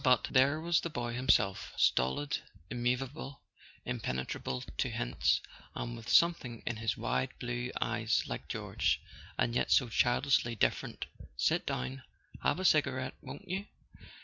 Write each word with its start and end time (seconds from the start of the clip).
But 0.03 0.23
there 0.31 0.59
was 0.59 0.81
the 0.81 0.89
boy 0.89 1.13
himself, 1.13 1.73
stolid, 1.77 2.39
immovable, 2.71 3.39
impenetrable 3.85 4.61
to 4.79 4.89
hints, 4.89 5.41
and 5.75 5.95
with 5.95 6.09
something 6.09 6.63
in 6.65 6.77
his 6.77 6.97
wide 6.97 7.29
blue 7.37 7.71
eyes 7.79 8.23
like 8.25 8.47
George—and 8.49 9.53
yet 9.53 9.69
so 9.69 9.89
childishly 9.89 10.55
different. 10.55 11.05
"Sit 11.37 11.67
down—have 11.67 12.59
a 12.59 12.65
cigarette, 12.65 13.13
won't 13.21 13.47
you 13.47 13.67